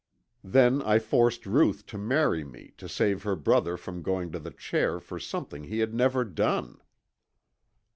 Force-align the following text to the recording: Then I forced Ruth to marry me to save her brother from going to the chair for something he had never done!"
Then 0.43 0.81
I 0.81 0.97
forced 0.97 1.45
Ruth 1.45 1.85
to 1.85 1.97
marry 1.99 2.43
me 2.43 2.73
to 2.77 2.89
save 2.89 3.21
her 3.21 3.35
brother 3.35 3.77
from 3.77 4.01
going 4.01 4.31
to 4.31 4.39
the 4.39 4.49
chair 4.49 4.99
for 4.99 5.19
something 5.19 5.65
he 5.65 5.77
had 5.77 5.93
never 5.93 6.25
done!" 6.25 6.81